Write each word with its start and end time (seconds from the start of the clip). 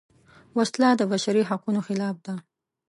وسله 0.57 0.89
د 0.95 1.01
بشري 1.11 1.43
حقونو 1.49 1.79
خلاف 1.87 2.15
ده 2.25 2.35